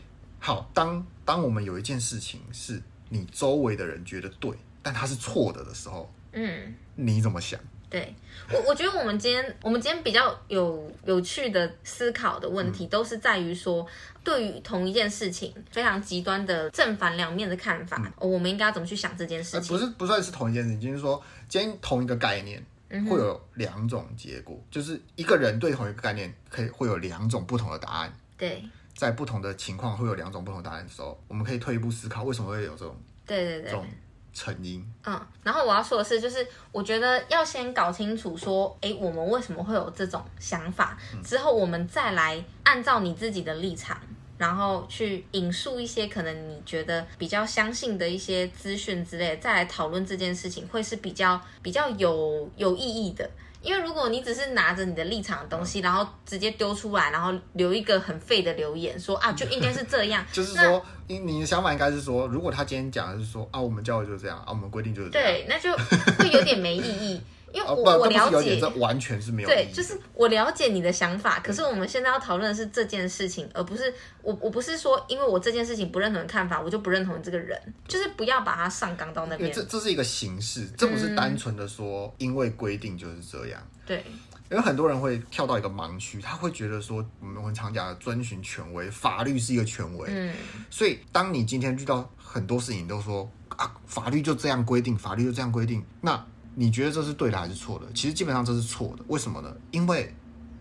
[0.45, 2.79] 好，当当我们有一件事情是
[3.09, 4.53] 你周围的人觉得对，
[4.83, 7.59] 但他是错的的时候，嗯，你怎么想？
[7.89, 8.15] 对
[8.53, 13.87] 我，我觉得我们今天我们今天比较有有趣的思考的问题，嗯、都是在于说，
[14.23, 19.75] 对于同一件事情非常极端的正反两面的看法，嗯、我们应该要怎么去想这件事情？
[19.75, 22.63] 不是不算是同一件事情，就是说，今天同一个概念
[23.09, 28.13] 会有两种结果，嗯、就是一个人对同一个概念可以会有两种不同的答案。
[28.37, 28.63] 对。
[28.95, 33.87] 在不同的情况会有两种不同答案的时候，我们可以退一步思考，为什么会有这种对对对，这种
[34.33, 34.85] 成因。
[35.05, 44.01] 嗯，然后我要说的是，就是我觉得要先搞清楚说，哎，我们为什么会有这种想法，之后我们再来按照你自己的立场。
[44.37, 53.31] 然后去引述一些可能你觉得比较相信的一些资讯之类，再来讨论这件事情，会是比较比较有有意义的。
[53.65, 65.73] 因为如果你只是拿着你的立场的东西，然后直接丢出来，然后留一个很废的留言，说啊 就应该是这样， 就是说你你的想法应该是说，如果他今天讲的是说啊我们教育就是这样啊我们规定就是这样，对，那就
[66.23, 67.21] 会有点没意义。
[67.55, 71.39] 因为我、哦、我了解，这完全是没有对，就是我了解你的想法。
[71.39, 77.57] 可是我们现在要讨论的是这件事情，而不是我我不是说因为我这件事情不认同的看法，我就不认同你这个人。
[77.87, 79.53] 就是不要把它上纲到那边。
[79.53, 83.61] 这这是一个形式，这不是单纯的说因为规定就是这样。
[83.63, 84.05] 嗯、对，
[84.51, 90.09] 因为很多人会跳到一个盲区，他会觉得说我们很常讲的遵循权威，法律是一个权威。
[90.11, 90.35] 嗯，
[90.69, 96.27] 所以当你今天遇到很多事情都说啊，法律就这样规定，法律就这样规定，那。
[96.55, 97.87] 你觉得这是对的还是错的？
[97.95, 99.05] 其实基本上这是错的。
[99.09, 99.55] 为什么呢？
[99.71, 100.15] 因为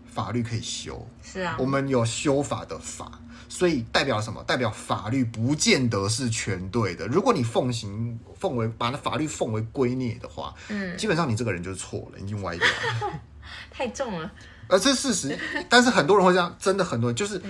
[0.06, 4.42] 法律可以修，是啊，我们有修法的法，所以代表什么？
[4.44, 7.06] 代表法律不见得是全对的。
[7.06, 12.66] 如果你奉行奉为把那法律奉为圭臬的话，嗯，基本上你这个人就是错了，已经歪掉
[13.08, 13.20] 了，
[13.70, 14.32] 太重了。
[14.68, 17.40] 而这是事实，但是很多人会这样，真的很多人就是。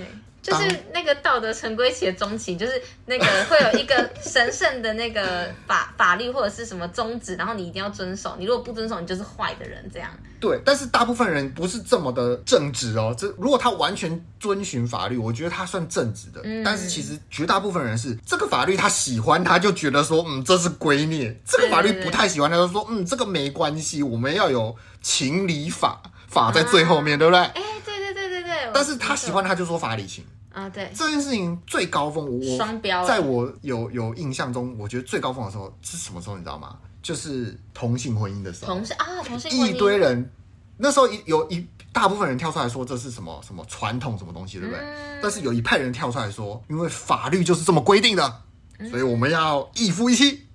[0.44, 2.72] 就是那个道德陈规期的终期，就是
[3.06, 8.36] 那个会有一个神圣的那个法 法律或者是什么宗旨，然后你一定要遵守。
[8.38, 9.90] 你如果不遵守，你就是坏的人。
[9.90, 10.10] 这样。
[10.38, 13.14] 对，但是大部分人不是这么的正直哦。
[13.16, 16.42] 这如果他完全遵循法律，我觉得他算正直的。
[16.44, 16.62] 嗯。
[16.62, 21.34] 但是其实绝大部分人是这个法律他喜欢，他就觉得说，嗯，这是圭臬。
[21.46, 26.02] 这个法律不太喜欢，他就说，嗯，这个没关系，我们要有情理法，
[26.34, 27.40] 法在最后面，啊、对不对？
[27.40, 28.70] 哎，对对对对对。
[28.74, 30.24] 但是他喜欢，他就说法理情。
[30.52, 36.36] 啊，对这件事情最高峰，我双标，在我有有印象中，我觉得最高峰的时候是什么时候？
[36.36, 36.76] 你知道吗？
[37.02, 38.74] 就是同性婚姻的时候。
[38.74, 39.74] 同性啊，同性婚姻。
[39.74, 40.30] 一堆人
[40.76, 44.84] 那时候有一有一大部分人跳出来说这是什么什么传统什么东西，对不对？
[44.84, 48.42] 嗯、但是有一派人跳出来说，因为法律就是这么规定的，
[48.78, 50.46] 嗯、所以我们要一夫一妻。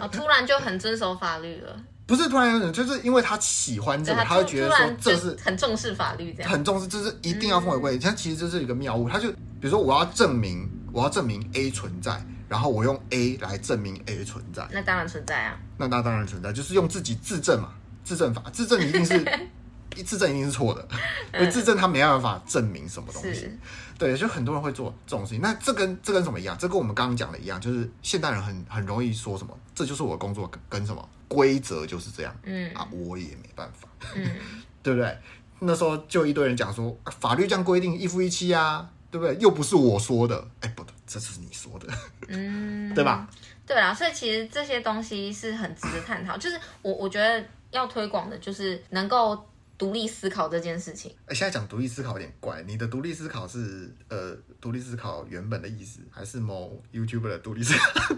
[0.00, 1.76] 哦，突然就很遵守法律了。
[2.08, 7.98] 不是突然有种，就是因为他喜欢这个，他，他会觉得说这是很重视法律，这样很重视，就是一定要奉为规。
[7.98, 12.18] 他、嗯、其实这是一个谬误，他就比如说我要证明我要证明 A 存在，
[12.48, 15.60] 然后我用 A 来证明 A 存在，那当然存在啊。
[15.76, 19.22] 那那当然存在，就是用自己自证嘛，自证法，自证一定是
[20.02, 20.88] 自证一定是错的，
[21.34, 23.50] 因为自证他没办法证明什么东西。
[23.98, 25.42] 对，就很多人会做这种事情。
[25.42, 26.56] 那这跟这跟什么一样？
[26.58, 31.06] 这跟我们刚刚讲的一样，就是现代人很很容易说什么，这就是我的工作跟什么。
[31.28, 34.26] 规则就是这样，嗯啊，我也没办法，嗯，
[34.82, 35.16] 对不对？
[35.60, 39.36] 那时候就一堆人讲说，法律这样规定一夫一妻啊，对不对？
[39.38, 41.86] 又不是我说的，哎，不对，这是你说的，
[42.28, 43.28] 嗯， 对吧？
[43.66, 46.36] 对啊，所以其实这些东西是很值得探讨。
[46.36, 49.46] 就是我我觉得要推广的，就是能够。
[49.78, 52.60] 独立思考这件事情，哎，现在讲独立思考有点怪。
[52.66, 58.16] 你的独立思考是呃，独立思考原本的意思，还是某 YouTuber 的独立思考？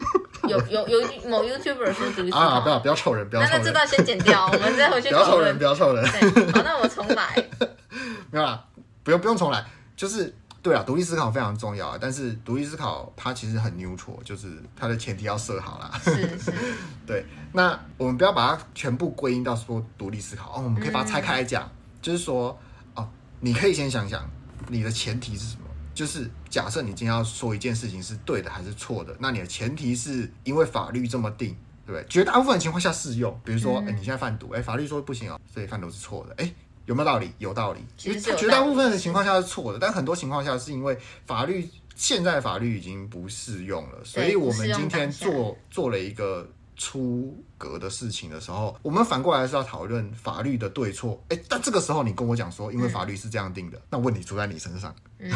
[0.51, 2.61] 有有有某 YouTuber 说独立思考啊！
[2.61, 3.53] 不要不要臭人，不要臭人。
[3.53, 5.09] 那那这段先剪掉，我们再回去。
[5.11, 6.05] 不要臭人，不要臭人。
[6.05, 7.49] 对，好，那我重来。
[8.31, 8.63] 没有啦，
[9.03, 9.65] 不用不用重来，
[9.97, 10.35] 就是。
[10.63, 15.91] 对啊，独立思考非常重要啊，但是独立思考它其实很 neutral，就是它的前提要设好啦。
[16.05, 16.53] 是是。
[17.07, 21.71] 对，那我们不要把它全部归因到说独立思考哦，我们可以把它拆开来讲，嗯、
[22.03, 22.59] 就是说
[22.95, 23.09] 哦，
[23.41, 24.29] 你可以先想想
[24.69, 25.60] 你的前提是什么，
[26.01, 32.07] 就是假设你今天要说一件事情是对的还是错的，那你的前提是因为法律这么定，对不对？
[32.09, 36.51] 绝大部分情况下适用，比如说，哎、嗯，你现在贩毒，哎，法律说不行哦，所以贩毒是错的，哎。
[36.87, 37.31] 有没有道理？
[37.39, 37.81] 有道理。
[37.99, 51.23] 其实绝大部分的情况下是错的，但很多情况下是因为法律现在法律已经不适用了，所以我们今天做做了一个出格的事情的时候，我们反过来是要讨论法律的对错。
[51.29, 55.31] 哎，但这个时候你跟我讲说，因为法律是这样定的，嗯、那问题出在你身上， 嗯、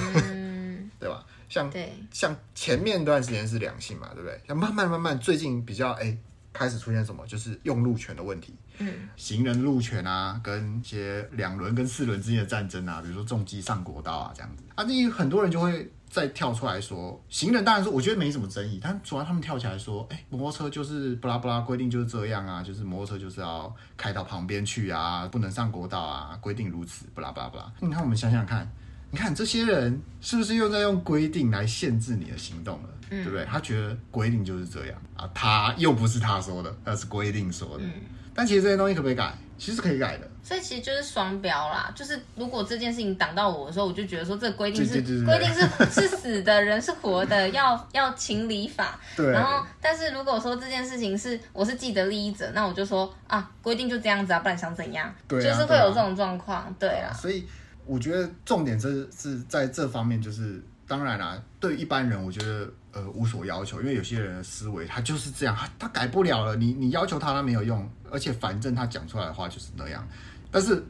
[1.04, 1.24] 对吧？
[1.48, 4.40] 像对像前面段时间是良性嘛，对不对？
[4.48, 6.16] 像慢慢慢慢最近比较哎。
[6.56, 7.26] 开始出现什么？
[7.26, 27.68] 就是用路权的问题，嗯，行人路权啊，跟一些两轮跟四轮之间的战争啊，比如说重机上国道啊，这样子啊，那很多人就会再跳出来说，行人当然说，我觉得没什么争议，但主要他们跳起来说，哎，摩托车就是不拉不拉规定就是这样啊，就是摩托车就是要开到旁边去啊，不能上国道啊，规定如此，不拉不拉不拉。
[27.80, 28.70] 你看，我们想想看，
[29.14, 32.88] 你看这些人是不是又在用规定来限制你的行动了？
[33.10, 33.44] 嗯对不对？
[33.44, 37.92] 他觉得规定就是这样啊，他又不是他说的，那是规定说的，嗯、
[38.34, 39.32] 但其实这些东西可不可以改？
[39.56, 40.28] 其实可以改的。
[40.42, 48.98] 所以其实就是双标啦，就是如果这件事情挡到我的时候，我就觉得说这个规定是规定是是死的人是活的，要要情理法。
[49.14, 49.30] 对。
[49.30, 55.14] 然后，但是如果说这件事情是我是既得利益者，那我就说啊，规定就这样子啊，不然想怎样？
[55.28, 55.42] 对、啊。
[55.44, 57.12] 就是会有这种状况，对啊。
[57.12, 57.46] 所以
[57.87, 70.07] 我觉得重点是是在这方面，就是当然啦，对一般人我觉得呃无所要求，因为有些人的思维他就是这样，他他改不了了，你你要求他他没有用，而且反正他讲出来的话就是那样。
[70.51, 70.82] 但是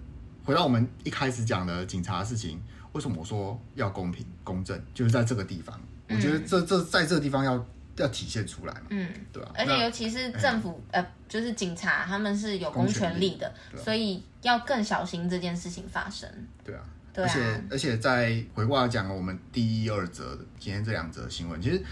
[0.45, 2.61] 回到我们一开始讲的警察事情，
[2.93, 4.81] 为什么我说要公平公正？
[4.93, 7.65] 就是在这个地方，我觉得这这在这个地方要
[7.97, 9.57] 要体现出来嘛，嗯，对吧、啊？
[9.59, 16.29] 而且尤其是政府呃，就是警察他们是有公权力的，力所以要更小心这件事情发生。
[16.65, 16.83] 对啊，
[17.13, 21.83] 对啊，而且而且在回过来讲我们第一二则今天这两则新闻，其实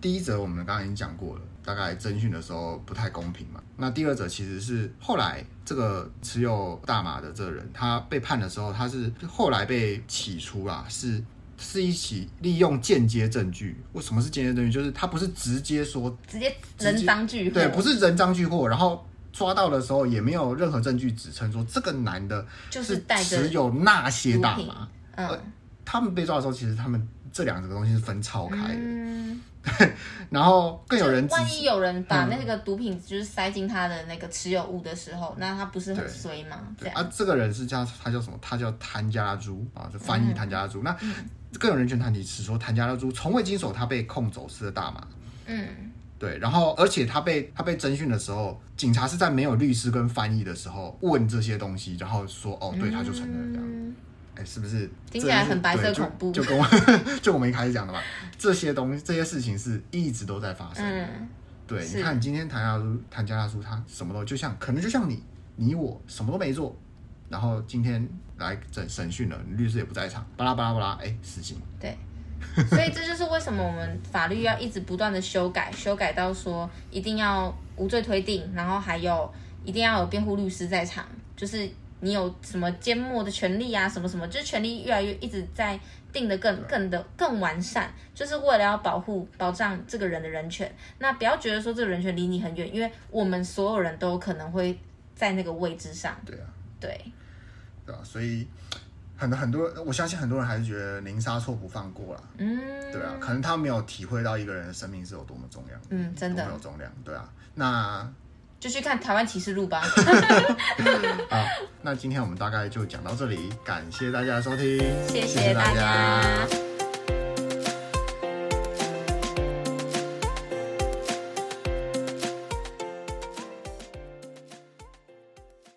[0.00, 1.42] 第一则我们刚刚已经讲过了。
[1.64, 3.62] 大概侦讯的时候不太公平嘛。
[3.76, 11.22] 那第二则其实是后来这个持有大麻的这个人，他被判的时候，他是后来被起出啊，是
[11.62, 13.80] 是一起利用间接证据。
[13.92, 14.72] 为什么是间接证据？
[14.72, 18.66] 就是他不是直接说直接人赃俱获，对，不是人赃俱获。
[18.66, 24.88] 然后抓到的时候也没有任何证据指称说这个男的就是持有那些大麻。
[25.14, 25.40] 嗯，
[25.84, 28.74] 他们被抓的时候，其实他们这两个东西是分超开的。
[28.76, 29.40] 嗯
[30.28, 36.56] 然后更有人，万一有人把那个毒品就是塞进他的那个持有物的时候，嗯、那他不是很衰吗？
[36.76, 38.36] 对啊，这个人是叫他叫什么？
[38.42, 40.80] 他叫谭家珠啊，就翻译谭家珠。
[40.80, 40.96] 嗯、那
[41.58, 45.06] 更有人权团体是说，谭家珠从未经手他被控走私的大麻。
[45.46, 45.66] 嗯，
[46.18, 46.38] 对。
[46.38, 53.68] 然后，而且他被他被侦讯的时候，警察是在没有律师跟翻译的时候问这些东西，然后说哦，对，他就承认这样。
[53.68, 53.94] 嗯
[54.34, 56.32] 哎，是不是听起来很白色恐怖？
[56.32, 56.66] 就，就跟我
[57.20, 58.00] 就我们一开始讲的嘛，
[58.38, 60.82] 这些东西、这些事情是一直都在发生。
[60.82, 61.28] 嗯，
[61.66, 65.22] 对，你看今天谭家珠、谭家珠，他什么都就像，可能就像你、
[65.56, 66.74] 你我什么都没做，
[67.32, 68.06] 然后今天
[68.36, 71.56] 来审审讯了，律师也不在场，巴拉巴拉巴拉，哎，死刑。
[71.80, 71.96] 对，
[72.68, 79.32] 所以这就是为什么我们法律要一直不断的修改，修改到说一定要无罪推定，然后还有
[79.64, 81.04] 一定要有辩护律师在场，
[81.34, 81.68] 就是。
[82.04, 83.88] 你有什么缄默的权利啊？
[83.88, 85.78] 什么什么，就是权利越来越一直在
[86.12, 90.68] 定的更更的更完善，就是为了要保护保障这个人的人权。
[90.98, 94.76] 那不要觉得说这个人权离你很远，因为我们所有人都有可能会
[95.14, 96.12] 在那个位置上。
[96.26, 96.46] 对啊，
[96.80, 97.00] 对，
[97.84, 98.46] 对啊，所以
[99.16, 102.22] 很多很多，我相信很多人还是觉得宁杀错不放过啦。
[102.38, 102.58] 嗯，
[102.92, 105.78] 对啊，可能他没有体会到一个人的生命是有多么重要。
[105.90, 106.90] 嗯，真的有重量。
[107.04, 108.12] 对啊，那。
[108.60, 109.80] 就去看《台湾启示录》吧。
[111.28, 111.44] 好，
[111.82, 114.78] 那今天我们大概就讲到这里，感谢大家的收听，
[115.08, 116.22] 谢谢大家。
[116.46, 116.71] 谢谢大家。